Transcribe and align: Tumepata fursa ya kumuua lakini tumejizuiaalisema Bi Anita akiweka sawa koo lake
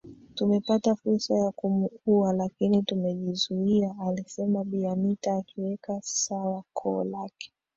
Tumepata 0.33 0.95
fursa 0.95 1.35
ya 1.35 1.51
kumuua 1.51 2.33
lakini 2.33 2.83
tumejizuiaalisema 2.83 4.63
Bi 4.63 4.85
Anita 4.87 5.35
akiweka 5.35 5.99
sawa 6.01 6.63
koo 6.73 7.03
lake 7.03 7.51